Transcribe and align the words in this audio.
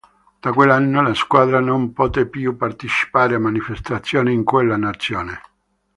Da 0.39 0.51
quell'anno 0.51 1.03
la 1.03 1.13
squadra 1.13 1.59
non 1.59 1.93
poté 1.93 2.25
più 2.25 2.57
partecipare 2.57 3.35
a 3.35 3.39
manifestazioni 3.39 4.33
in 4.33 4.43
quella 4.43 4.75
nazione. 4.75 5.39